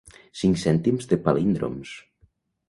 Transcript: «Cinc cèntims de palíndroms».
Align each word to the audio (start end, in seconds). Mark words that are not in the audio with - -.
«Cinc 0.39 0.55
cèntims 0.61 1.09
de 1.11 1.19
palíndroms». 1.27 1.93